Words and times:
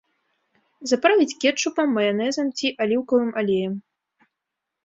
Заправіць 0.91 1.37
кетчупам, 1.43 1.93
маянэзам 1.97 2.47
ці 2.57 2.67
аліўкавым 2.87 3.31
алеем. 3.43 3.73